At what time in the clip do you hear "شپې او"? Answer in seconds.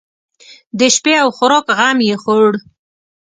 0.95-1.29